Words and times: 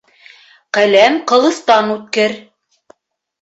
Ҡәләм 0.77 1.17
ҡылыстан 1.31 1.93
үткер. 1.97 2.35